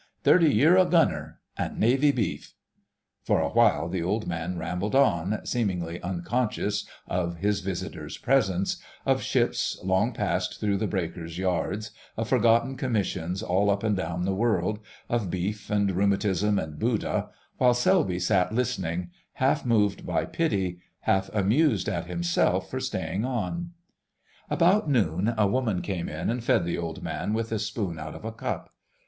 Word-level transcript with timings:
Thirty 0.23 0.51
year 0.51 0.77
a 0.77 0.85
Gunner; 0.87 1.39
an' 1.57 1.77
Navy 1.79 2.11
beef——" 2.11 2.55
For 3.21 3.39
a 3.39 3.49
while 3.49 3.87
the 3.87 4.01
old 4.01 4.25
man 4.25 4.57
rambled 4.57 4.95
on, 4.95 5.45
seemingly 5.45 6.01
unconscious 6.01 6.87
of 7.07 7.37
his 7.37 7.59
visitor's 7.59 8.17
presence, 8.17 8.77
of 9.05 9.21
ships 9.21 9.79
long 9.83 10.11
passed 10.11 10.59
through 10.59 10.77
the 10.77 10.87
breakers' 10.87 11.37
yards, 11.37 11.91
of 12.17 12.27
forgotten 12.27 12.77
commissions 12.77 13.43
all 13.43 13.69
up 13.69 13.83
and 13.83 13.95
down 13.95 14.25
the 14.25 14.33
world, 14.33 14.79
of 15.07 15.29
beef 15.29 15.69
and 15.69 15.91
rheumatism 15.91 16.57
and 16.57 16.79
Buddha, 16.79 17.29
while 17.59 17.75
Selby 17.75 18.17
sat 18.17 18.51
listening, 18.51 19.11
half 19.33 19.67
moved 19.67 20.03
by 20.03 20.25
pity, 20.25 20.79
half 21.01 21.29
amused 21.31 21.87
at 21.87 22.07
himself 22.07 22.71
for 22.71 22.79
staying 22.79 23.23
on. 23.23 23.73
About 24.49 24.89
noon 24.89 25.35
a 25.37 25.45
woman 25.45 25.83
came 25.83 26.09
in 26.09 26.31
and 26.31 26.43
fed 26.43 26.65
the 26.65 26.79
old 26.79 27.03
man 27.03 27.33
with 27.35 27.51
a 27.51 27.59
spoon 27.59 27.99
out 27.99 28.15
of 28.15 28.25
a 28.25 28.31
cup. 28.31 28.73